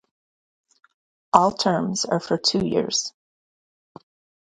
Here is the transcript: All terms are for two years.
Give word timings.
All 1.31 1.51
terms 1.51 2.05
are 2.05 2.19
for 2.19 2.35
two 2.39 2.65
years. 2.67 3.13